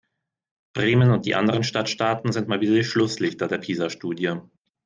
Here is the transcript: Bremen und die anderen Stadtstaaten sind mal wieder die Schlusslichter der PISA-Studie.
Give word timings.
Bremen 0.73 1.11
und 1.11 1.27
die 1.27 1.35
anderen 1.35 1.63
Stadtstaaten 1.63 2.31
sind 2.31 2.47
mal 2.47 2.59
wieder 2.59 2.73
die 2.73 2.83
Schlusslichter 2.83 3.47
der 3.47 3.59
PISA-Studie. 3.59 4.39